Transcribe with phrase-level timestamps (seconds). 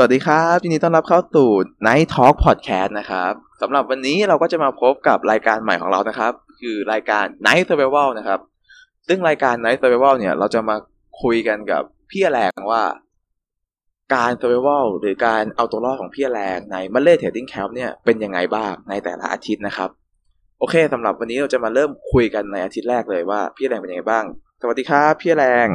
[0.00, 1.48] สวัสดีครับยินดีต้อนรับเข้าสู่
[1.86, 3.32] Night Talk Podcast นะครับ
[3.62, 8.40] สำหรับวันนี้เราก็จะมาพบกับรายการใหม่ของเรานะครับ คือรายการ Night Survival นะครับ
[9.08, 10.76] ซึ่งรายการ Night Survival เนี่ย เราจะมา
[11.22, 12.82] คุยกันกับพี่แรงว่า
[14.14, 19.90] การ Survival หรือการเอาตัวรอดของพี่แรงในมัลเล่ Trading Camp เนี่ยเป็นยังไงบ้างในแต่ละอาทิตย์นะครับ
[20.58, 24.24] โอเคสำหรับวันนี้เราจะมาเริ่มคุยกันในอาทิตย์แรกเลยว่าพี่แรงเป็นยังไงบ้าง
[24.60, 25.68] สวัสดีครับพี่แรง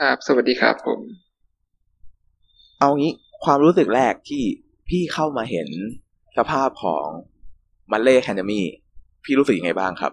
[0.00, 1.23] ครับสวัสดีครับผม
[2.84, 3.14] เอางี้
[3.44, 4.42] ความรู้สึกแรกที่
[4.88, 5.68] พี่เข้ามาเห็น
[6.36, 7.06] สภาพของ
[7.92, 8.60] มันเล่แคนดมี
[9.24, 10.12] พี่รู้สึกยังไงบ้างครับ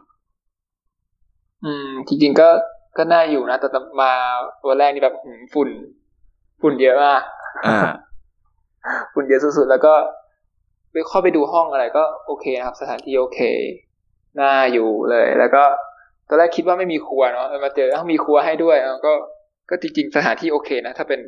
[1.64, 2.50] อืม จริง ๆ ก็
[2.98, 3.68] ก็น่าอยู่นะแต่
[4.02, 4.12] มา
[4.68, 5.70] วันแรกนี่แบบหืมฝุ่น
[6.62, 7.22] ฝุ่นเยอะมาก
[7.66, 7.80] อ่า
[9.14, 9.94] ฝุ่นเยอะสุดๆแล้วก็
[10.92, 13.40] ไปเข้าไปดูห้องอะไร ก็โอเคนะครับ สถานที่โอเค
[14.40, 15.64] น่าอยู่เลย แล้วก็
[16.28, 19.14] ตอนแรกคิดว่าไม่มีครัวเนาะเออมาเจออ้าวมีครัวให้ด้วยเออก็
[19.70, 21.22] ก็จริงๆสถานที่โอเคนะถ้าเป็น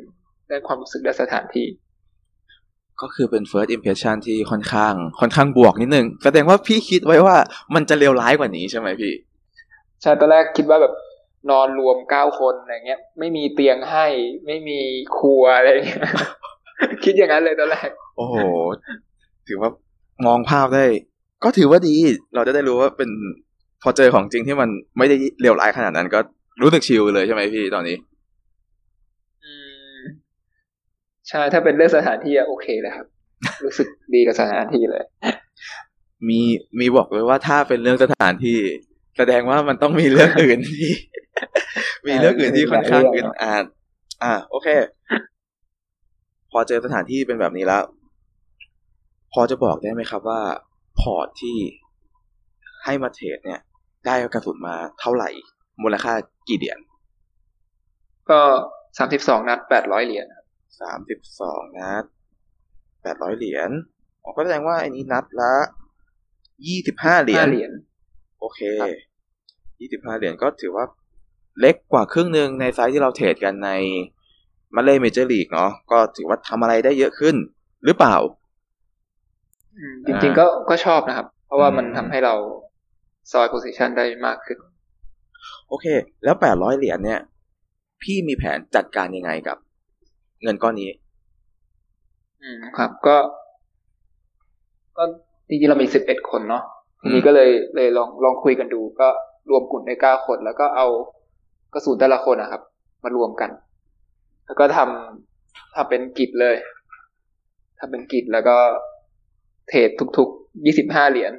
[0.50, 1.66] ด้านความรู้สึกและสถานที่
[3.02, 7.36] ก็คือเป็น first impression ที่ค่อนข้าง ค่อนข้างบวกนิดนึงแสดงว่าพี่คิดไว้ว่า
[7.74, 9.12] มันจะเลวร้ายกว่านี้ใช่ไหมพี่
[10.02, 10.92] ใช่ตอนแรกคิดว่าแบบ
[11.50, 14.06] นอนรวมเก้าคนอะไรเงี้ย ไม่มีเตียงให้
[14.46, 14.78] ไม่มี
[15.18, 16.04] ครัวอะไรเงี้ย
[17.04, 18.36] คิดอย่างนั้นเลยตอนแรก โอ้โห
[19.48, 19.70] ถือว่า
[20.26, 20.86] มองภาพได้
[21.44, 21.94] ก็ถือว่าดี
[22.34, 23.10] เราจะได้รู้ว่าเป็น
[23.82, 26.18] พอเจอของจริงที่มันไม่ได้เลวร้ายขนาดนั้น ก็
[26.62, 27.96] รู้สึกชิลเลยใช่ไหมพี่ตอนนี้
[29.44, 29.52] อื
[29.96, 29.98] ม
[31.28, 33.06] ใช่ถ้าเป็นเรื่องสถานที่อะโอเคเลยครับ
[33.64, 35.04] รู้สึกดีกับสถานที่เลย
[36.28, 36.40] มี
[36.80, 38.58] มีบอกเลยว่าถ้าเป็นเรื่องสถานที่
[39.16, 40.86] แสดงว่ามันต้องมีเรื่องอื่นที่
[42.08, 43.64] มีเรื่องอื่นที่ค่อนข้างอึดอัด
[44.22, 44.68] อ่า โอเค
[46.50, 47.84] พอเจอสถานที่เป็นแบบนี้แล้ว
[49.32, 50.40] พอจะบอกได้ไหมครับว่า
[51.00, 51.56] พอร์ตที่
[52.84, 53.60] ให้มาเทรดเนี่ย
[54.06, 55.28] ได้กระสุนมาเท่าไหร่
[55.82, 56.12] มูลค่า
[56.48, 56.78] กี่เหรียญ
[58.30, 58.40] ก็
[58.98, 60.26] สามสิบสองนัดแปดร้อยเหรียญ
[60.80, 62.04] สามสิบสองนัด
[63.02, 63.70] แปดร้อยเหรียญ
[64.22, 65.54] อ๋อก็แสดงว่าอันนี้นัดละ
[66.66, 67.70] ยี่สิบห้าเหรียญห้าเหรียญ
[68.40, 68.88] โอเคครับ
[69.80, 70.84] ยี่สิบห้าเหรียญก็ถือว่า
[71.60, 73.70] เล็กกว่าครึ่งหนึ่งในไซส์ที่เราเทรดกันใน
[74.76, 77.36] มาเล Major League เนาะ ก็ถือว่าทำอะไรได้เยอะขึ้น
[77.84, 78.16] หรือเปล่า
[79.78, 82.34] อืมจริงๆก็ก็ชอบนะครับ เพราะว่ามันอืมทำให้เรา
[83.32, 84.58] ซอย position ได้มากขึ้น
[85.68, 85.86] โอเค
[86.24, 87.20] แล้วแปดร้อยเหรียญเนี่ย
[88.02, 89.58] พี่มีแผนจัดการยังไงกับ
[90.44, 90.90] เงินก้อนนี้
[92.42, 93.16] อืมครับ ก็
[94.96, 95.04] ก็
[95.48, 96.62] จริงๆเรามีสิบเอ็ดคนเนาะ
[97.00, 99.08] ทีนี้อืมก็เลยเลยลองลองคุยกันดู ก็
[99.50, 100.86] รวมกลุ่มได้เก้าคนแล้วก็เอา
[101.74, 102.62] กระสุนแต่ละคนนะครับ
[103.04, 103.50] มารวมกัน
[104.46, 106.56] แล้วก็ทำทำเป็นกิจเลย
[107.78, 108.56] ทำเป็นกิจแล้วก็
[109.68, 111.32] เทรดทุกๆยี่สิบห้าเหรียญ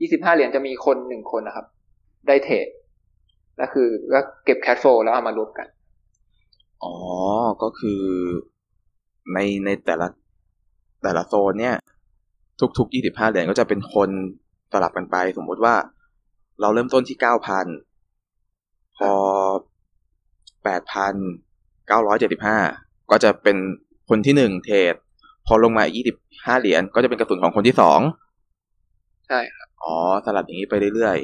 [0.00, 1.66] ยี่สิบห้าเหรียญจะมีคนหนึ่งคนนะครับ
[2.28, 2.66] ได้เทรด
[3.56, 5.66] แล้วคือก็เก็บแคชโฟลแล้วเอามารวมกัน
[6.82, 6.94] อ๋อ
[7.62, 8.02] ก็คือ
[9.32, 10.06] ในในแต่ละ
[11.02, 11.76] แต่ละโซนเนี่ย
[12.78, 14.10] ทุกๆยี่สิบห้าเหรียญก็จะเป็นคน
[14.72, 15.74] สลับกันไป สมมุติว่า
[16.60, 17.66] เราเริ่มต้นที่เก้าพัน
[18.96, 19.12] พอ
[20.64, 21.14] แปดพัน
[21.88, 22.58] เก้าร้อยเจ็ดสิบห้า
[23.10, 23.56] ก็จะเป็น
[24.08, 24.94] คนที่หนึ่งเทรด
[25.46, 28.00] พอลงมายี่สิบห้าเหรียญก็จะเป็นกระสุนของคนที่สอง
[29.28, 31.18] ใช่ครับอ๋อสลับอย่างนี้ไปเรื่อย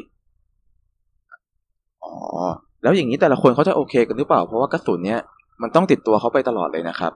[0.79, 2.15] ๆอ๋อ
[2.83, 5.21] แล้วอย่างนี้แต่ละคนเขาจะโอเคกันหรือเปล่า เพราะว่ากระสุนเนี้ย
[5.63, 7.13] มันต้องติดตัวเขาไปตลอดเลยนะครับ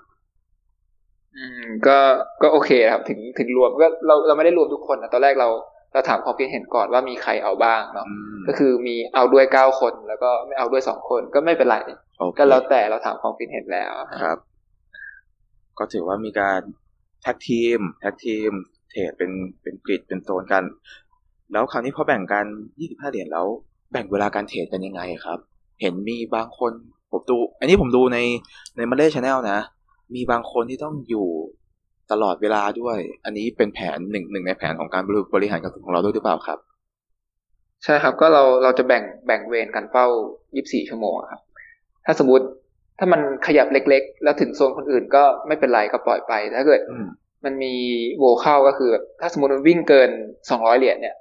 [1.36, 1.98] อืม ก็
[2.42, 5.48] ก็โอเคครับ ถึงถึงรวมก็เราเราไม่ได้รวมทุกคนนะตอนแรกเรา
[5.92, 11.76] เราถามความคิดเห็นก่อนว่ามีใครเอาบ้างเนาะอืมก็คือมีเอาด้วยเก้าคนแล้วก็ไม่เอาด้วยสองคนก็ไม่เป็นไร
[12.18, 14.38] โอเคก็แล้วแต่เราถามความคิดเห็นแล้วครับ
[15.78, 16.60] ก็ถือว่ามีการ
[17.22, 18.50] tag team tag team
[18.90, 19.30] เทรดเป็น
[19.62, 20.64] เป็น grid เป็นโซนกัน
[21.52, 22.46] แล้วคราวนี้พอแบ่งกัน
[22.80, 23.46] ยี่สิบห้าเหรียญแล้ว
[23.92, 25.38] แบ่งเวลาการเทรดกันยังไงครับ
[25.80, 26.72] เห็นมีบางคน
[27.14, 28.18] ผมดู อันนี้ผมดูใน
[28.76, 29.58] ในมาเล channel นะ
[30.14, 31.26] มีบางคนที่ต้องอยู่
[32.12, 35.02] ตลอดเวลาด้วย อันนี้เป็นแผนหนึ่งหนึ่งในแผนของการ
[35.34, 36.58] บริหารกระสุนของเราด้วยหรือเปล่าครับ
[37.84, 40.06] ใช่ครับก็เราเราจะแบ่งแบ่งเวรกันเฝ้า
[40.56, 41.40] ยี่สิบสี่ชั่วโมงอะครับ
[42.06, 42.46] ถ้าสมมติ
[42.98, 47.06] ถ้ามันขยับเล็ก ๆ แล้วถึงโซนคนอื่นก็ไม่เป็นไรก็ปล่อยไป ถ้าเกิดอืม
[47.44, 47.74] มันมี
[48.18, 50.10] โวเข้าก็คือแบบถ้าสมมติมันวิ่งเกิน
[50.50, 51.16] สองร้อยเหรียญเนี่ย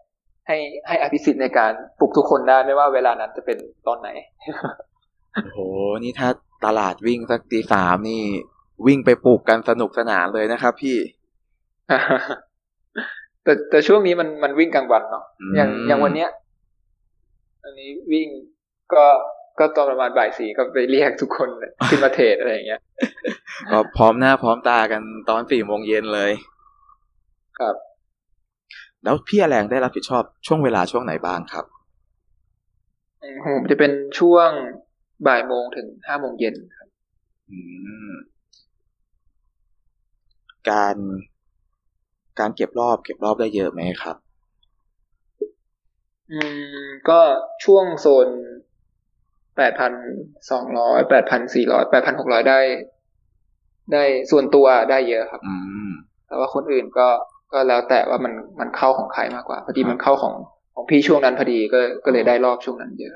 [0.48, 0.58] ให้
[0.88, 3.58] ให้อภิสิทธิ์ในการปลุกทุกคนได้ไม่ว่าเวลานั้นจะเป็น
[3.88, 4.10] ตอนไหน
[5.36, 5.58] โอ้โห
[6.04, 6.30] นี่ถ้า
[6.66, 8.22] ตลาดวิ่งสักตีสามนี่
[8.88, 10.98] วิ่งไปปลูกกันสนุกสนานเลยนะครับพี่
[13.44, 16.30] แต่แต่ช่วงนี้มันมันวิ่งกลางวันเนาะอืมอย่างอย่างวันเนี้ย
[17.64, 18.28] อันนี้วิ่ง
[18.94, 19.06] ก็
[19.60, 22.82] ก็ตอนประมาณบ่ายสี่ก็ไปเรียกทุกคนเลยขึ้นมาเทรดอะไรอย่างเงี้ย
[23.72, 26.32] ก็พร้อมหน้าพร้อมตากันตอนสี่โมงเย็นเลย
[27.60, 27.76] ครับ
[29.04, 31.66] แล้วพี่อแรงได้รับผิดชอบช่วงเวลาช่วงไหนบ้างครับ
[33.22, 34.50] อืมผมจะเป็นช่วง
[35.28, 36.88] บ่ายโมงถึงห้าโมงเย็นครับ
[37.50, 37.58] อื
[38.10, 38.14] ม
[40.70, 40.96] การ
[42.40, 44.18] การเก็บรอบเก็บรอบได้เยอะไหมครับ
[46.32, 46.40] อื
[46.84, 47.20] ม ก็
[47.66, 48.28] ช่วงโซน
[49.58, 49.94] แปดพัน
[50.52, 52.60] สองร้อยแปดพันสี่ร้อยแปดพันหกร้อยได้
[53.94, 55.56] ได้ส่วนตัวได้เยอะครับ อื
[55.90, 55.92] ม
[56.28, 57.08] แต่ว่าคนอื่นก็
[57.54, 60.34] ก็แล้วแต่ว่ามันมันเข้าของใครมากกว่า พอดีมันเข้าของ
[60.76, 63.14] ของพี่ช่วงนั้นพอดีก็ก็เลยได้รอบช่วงนั้นเยอะ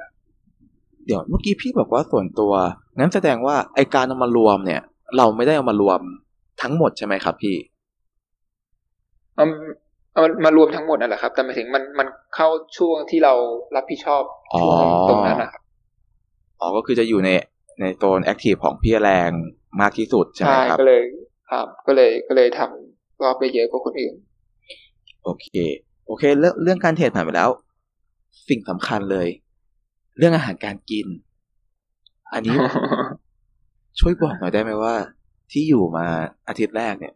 [1.08, 2.54] เดี๋ยวเมื่อกี้พี่บอกว่าส่วนตัว
[2.98, 4.82] งั้นแสดงว่าไอการเอามารวมเนี่ย
[5.18, 6.00] เราไม่ได้เอามารวม
[6.62, 7.56] ทั้งหมดใช่ไหมครับ พี่
[9.38, 9.50] มัน
[10.24, 13.34] มันมารวมทั้งหมดนั่นแหละครับ แต่หมายถึงมันมันเข้าช่วงที่เรา
[13.76, 14.24] รับผิดชอบ
[14.60, 15.62] ช่วงตรงนั้นนะครับ
[16.60, 17.30] อ๋อก็คือจะอยู่ใน
[17.80, 19.32] ในโซนแอคทีฟของพี่แรง
[19.82, 21.02] มากที่สุดใช่ไหมใช่ครับก็เลย
[21.52, 24.14] ครับ ก็เลยก็เลยทำรอบได้เยอะกว่าคนอื่น
[25.24, 25.48] โอเค
[26.08, 27.50] โอเค เรื่องเรื่องการเทรดผ่านไปแล้ว
[28.50, 29.28] สิ่งสำคัญเลย
[30.18, 31.08] เรื่องอาหารการกิน
[32.34, 32.56] อันนี้
[34.00, 34.96] ช่วยบอกหน่อยได้ไหมว่า
[35.52, 36.06] ที่อยู่มา
[36.48, 37.14] อาทิตย์แรกเนี่ย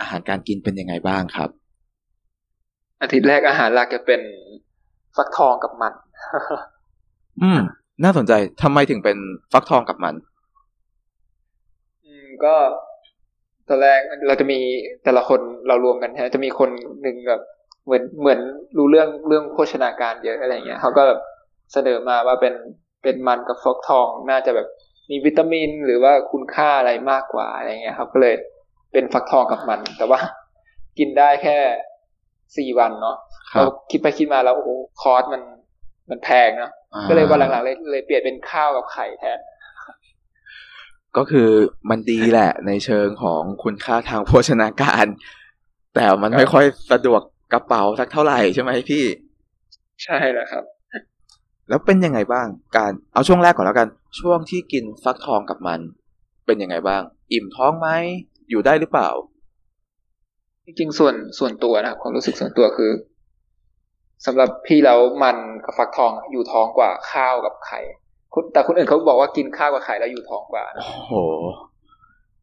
[0.00, 1.50] อาหารการกินเป็นยังไงบ้างครับ
[3.02, 4.20] อาทิตย์แรกอาหารหลักจะเป็น
[5.16, 5.92] ฟักทองกับมัน
[7.42, 7.60] อืม
[8.04, 8.32] น่าสนใจ
[8.62, 9.18] ทำไมถึงเป็น
[9.52, 10.14] ฟักทองกับมัน
[12.04, 12.54] อืม ก็
[13.68, 14.58] ตอนแรกเราจะมี
[15.04, 16.70] แต่ละคนเรารวมกันฮะจะมีคน
[17.02, 17.40] หนึ่งแบบ
[17.84, 18.38] เหมือนเหมือน
[18.76, 21.20] รู้เรื่องเรื่องโภชนาการเยอะอะไรเงี้ยเขาก็แบบ
[21.72, 22.54] เสนอมาว่าเป็น
[23.02, 24.68] เป็นมันกับฟักทองน่าจะแบบ
[25.10, 28.34] มีวิตามินหรือว่าคุณค่าอะไรมากกว่าอะไรเงี้ยครับ ก็เลย
[28.92, 30.20] เป็นฟักทองกับมัน แต่ว่า
[30.98, 31.58] กินได้แค่
[32.56, 33.16] สี่วันเนาะ
[33.52, 34.70] ครับเราคิดไปคิดมาแล้วโอ้โห
[35.00, 35.42] คอร์สมัน
[36.10, 36.72] มันแพงเนาะ
[37.08, 39.38] ก็เลยวันหลังๆเลยเลยเปลี่ยนเป็นข้าวกับไข่แทน
[41.16, 41.48] ก็คือ
[41.90, 45.06] มันดีแหละ ในเชิงของคุณค่าทางโภชนาการ
[45.94, 47.22] แต่มันครับไม่ค่อยสะดวก
[47.52, 49.04] กระเป๋าสักเท่าไหร่ใช่ไหมพี่
[50.04, 50.64] ใช่แล้วครับ
[51.68, 52.46] แล้วเป็นยังไงบ้าง
[52.76, 53.88] การเอาช่วงแรกก่อนแล้วกัน
[54.20, 55.80] ช่วงที่กินฟักทองกับมัน
[56.46, 57.02] เป็นยังไงบ้าง
[57.32, 57.88] อิ่มท้องไหม
[58.50, 59.10] อยู่ได้หรือเปล่า
[60.64, 62.90] จริงๆส่วนส่วนตัวนะครับความรู้สึกส่วนตัวคือ
[64.26, 67.80] สำหรับพี่แล้วมันกับฟักทองอะอยู่ท้องกว่าข้าวกับไข่
[68.34, 71.14] คุณแต่คนอื่นเขาบอกว่ากินข้าวกับไข่แล้วอยู่ท้องกว่านะโอ้โห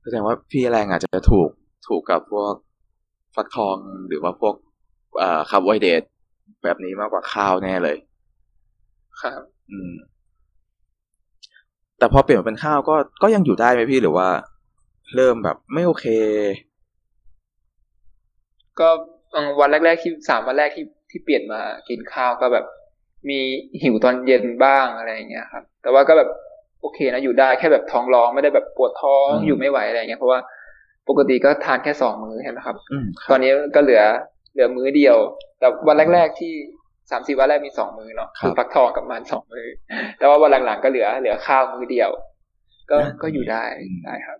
[0.01, 1.49] แสดงว่าพี่แรงอาจจะถูก
[1.87, 2.53] ถูกกับพวก
[3.35, 3.75] ฟักทอง
[4.07, 4.55] หรือว่าพวก
[5.21, 6.03] อ่าคาร์โบไฮเดรต
[6.63, 7.97] แบบนี้มากกว่าข้าวแน่เลย
[9.21, 9.41] ครับ
[9.71, 9.93] อืม
[11.97, 14.29] แต่พอเปลี่ยนมาเป็นข้าวก็ก็ยังอยู่ได้ไหมพี่หรือว่า
[15.15, 16.05] เริ่มแบบไม่โอเค
[18.79, 18.89] ก็
[19.59, 22.65] วันแรกๆที่สามวันแรกที่ที่เปลี่ยนมากินข้าวก็แบบ
[23.29, 23.39] มี
[23.81, 26.29] หิวตอนเย็นบ้างอะไรอย่างเงี้ยครับ แต่ว่าก็แบบ
[26.81, 30.39] โอเคนะอยู่ได้แค่แบบท้องร้องไม่ได้แบบปวดท้องอืมอยู่ไม่ไหวอะไรอย่างเงี้ยเพราะว่า
[31.09, 34.03] ปกติก็ทานแค่สองมื้อใช่ไหมครับอืมคตรัอบนนี้ก็เหลือ
[34.53, 35.17] เหลือมื้อเดียว
[35.59, 36.53] แต่วันแรก ๆที่
[37.11, 39.67] สามสี่วันแรกมีสองมื้อเนาะครับคือฟักทองกับมันสองมื้อ
[40.17, 42.09] แต่ว่าวันหลังๆก็เหลือเหลือข้าวมื้อเดียว
[42.91, 44.39] ก็อืมก็อยู่ได้อืมได้ครับ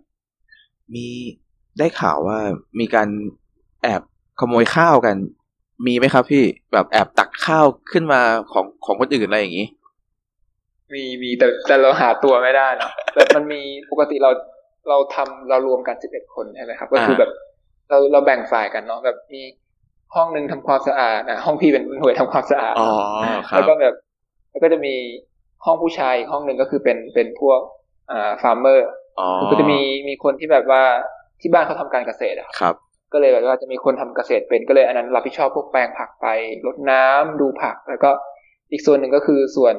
[0.93, 1.07] มี
[1.79, 2.37] ได้ข่าวว่า
[2.79, 3.09] มีการ
[3.83, 4.01] แอบ
[4.39, 5.17] ขโมยข้าวกัน
[5.87, 8.21] มีไหมครับพี่แบบแอบตักข้าวขึ้นมา
[8.51, 9.67] ของของคนอื่นอะไรอย่างนี้
[10.93, 14.31] มีมีแต่แต่เราหาตัวไม่ได้เนาะแบบมันมีปกติเรา
[14.89, 17.31] เราทำเรารวมกันสิบเอ็ดคนใช่ไหมครับ ก็คืออ่าแบบ
[17.89, 19.41] เราเราแบ่งฝ่ายกันเนาะแบบมี
[20.15, 22.91] ห้องหนึ่งทำความสะอาดอะห้องพี่เป็นหน่วยทำความสะอาดอ๋อ
[23.21, 23.95] เนาะครัแล้วก็แบบ
[24.51, 24.93] แล้วก็จะมี
[25.65, 27.59] ห้องผู้ชายอีกห้องหนึ่งก็คือเป็นเป็นพวก
[28.11, 28.87] อ่า farmer
[29.19, 30.83] อ๋อก็จะมีมีคนที่แบบว่า
[31.41, 32.75] ที่บ้านเขาทำการเกษตรอะครับครับ
[33.13, 36.27] ก็เลยแบบว่าจะมีคนทำเกษตรเป็นก็เลยอันนั้นรับผิดชอบพวกแปลงผักไป
[36.65, 38.11] รดน้ำดูผัก แล้วก็
[38.71, 39.75] อีกส่วนหนึ่งก็คือส่วน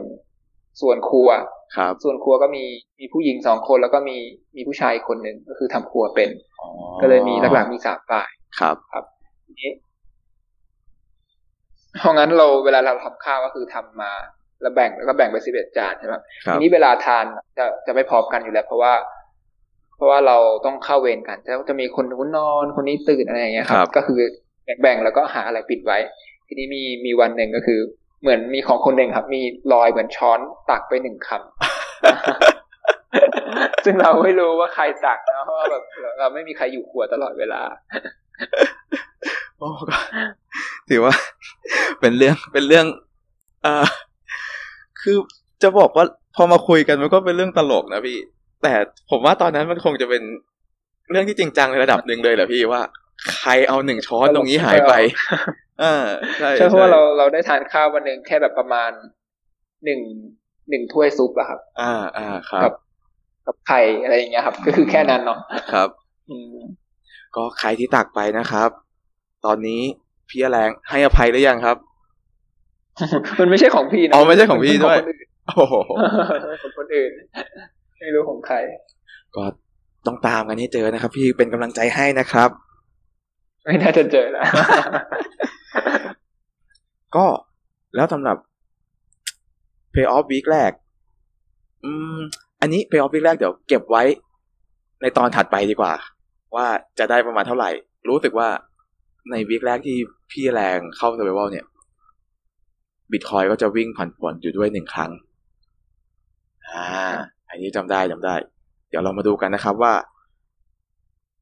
[0.81, 1.29] ส่วนครัว
[1.77, 2.65] ครับ ส่วนครัวก็มี
[3.01, 4.17] มีผู้หญิงสองคนแล้วก็มี
[4.57, 6.69] มีผู้ชายอีกคนหนึ่งก็คือทำครัวเป็นอ๋อ
[7.03, 8.73] ก็เลยมีหลักๆมีสามฝ่ายครั
[9.03, 9.05] บ
[9.47, 9.71] ทีนี้
[11.99, 14.13] เพราะงั้นเราเวลาเราทำข้าวก็คือทำมา
[14.63, 16.15] แล้วแบ่งแล้วก็แบ่งไปสิบเอ็ดจานใช่ไหม
[16.47, 17.25] ครัทีบนี้เวลาทาน
[17.59, 18.93] จะจะไม่พร้อมกันอยู่แล้ว เพราะว่า
[19.97, 24.19] เพราะว่าเราต้องเข้าเวรกันจะจะมีคนนู้นนอนคนนี้ตื่นอะไรอย่างเงี้ยครับ ก็คือ
[24.83, 25.99] แบ่งๆแล้วก็หาอะไรปิดไว้
[26.47, 27.81] ทีนี้มีมีวันหนึ่งก็คือ
[28.23, 35.83] เหมือนมีของคนหนึ่งครับ มีรอยเหมือนช้อนตักไปหนึ่งคำซึ่งเราไม่รู้ว่าใครตักนะเพราะว่าแบบ
[36.21, 37.61] เราไม่มีใครอยู่ครัวตลอดเวลา
[39.59, 39.99] โอ้ก็
[40.91, 41.15] ถือว่า
[42.01, 42.87] เป็นเรื่องเป็นเรื่อง
[43.63, 43.85] เอ่อ
[45.01, 45.17] คือ
[45.63, 46.05] จะบอกว่า
[46.37, 48.19] พอมาคุยกันมันก็เป็นเรื่องตลกนะพี่
[48.63, 48.73] แต่
[49.11, 50.23] ผมว่าตอนนั้นมันคงจะเป็น
[51.11, 52.83] เรื่องที่จริงจังในระดับหนึ่งเลยแหละพี่ว่า
[53.39, 54.95] ใครเอาหนึ่งช้อนตรงนี้หายไป
[55.83, 55.95] อ่า
[56.39, 58.91] ใช่ใช่เพราะว่าเราเราได้ทานข้าววันหนึ่งแค่แบบประมาณ
[59.85, 60.01] หนึ่ง
[60.71, 62.75] หนึ่งถ้วยซุปอะครับ อ่าอ่าครักับบ
[63.47, 65.39] กับไข่อะไรอย่างเงี้ยครับ ก็คือแค่นั้นเนาะ
[65.73, 65.89] ครับ
[66.31, 66.57] อืม
[67.37, 68.71] ก็ใครที่ตักไปนะครับ
[69.47, 69.83] ตอนนี้
[70.33, 71.77] พี่แรงให้อภัยหรือยังครับ
[73.41, 76.01] มันไม่ใช่ของพี่นะอ๋อไม่ใช่ของพี่ด้วยมันเป็นโอ้โหของค
[76.37, 77.11] นอื่นของคนอื่น
[77.99, 78.57] ไม่รู้ของใคร
[79.37, 79.45] ก็
[80.07, 82.51] ต้องตามกันให้เจอนะครับ พี่เป็นกำลังใจให้นะครับ
[83.65, 84.45] ไม่น่าจะเจอแล้ว
[87.17, 87.27] ก็
[87.97, 88.37] แล้วสำหรับ
[89.95, 90.73] pay off week แรก
[91.85, 92.19] อืม
[92.61, 94.03] อันนี้ pay off week แรกเดี๋ยวเก็บไว้
[95.03, 95.93] ในตอนถัดไปดีกว่า
[96.55, 96.67] ว่า
[96.99, 97.71] จะได้ประมาณเท่าไหร่
[98.09, 98.49] รู้สึกว่า
[99.31, 99.97] ในวีคแรกที่
[100.33, 101.67] พี่แรงเข้า survival เนี่ย
[103.13, 105.13] บิตคอยก็จะวิ่งผันผวนอยู่ด้วยหนึ่งครั้ง
[106.69, 106.87] อ่า
[107.49, 108.35] อันนี้จำได้จำได้
[108.89, 109.95] เดี๋ยวเรามาดูกันนะครับว่า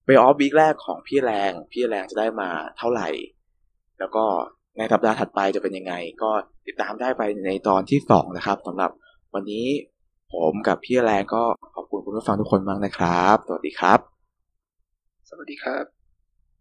[0.07, 3.09] pay off week แรกของพี่แรง พี่แรงจะได้มาเท่าไหร่
[3.99, 4.25] แล้วก็
[4.77, 6.31] ในสัปดาห์ถัดไปจะเป็นยังไง ก็
[6.67, 8.91] ติดตามได้ไปในตอนที่สองนะครับสำหรับ
[9.35, 9.67] วันนี้
[10.33, 11.43] ผมกับพี่แรงก็
[11.75, 13.99] ขอบคุณคุณผู้ฟังทุกคนมากนะครับ สวัสดีครับ
[15.31, 16.00] สวัสดีครับ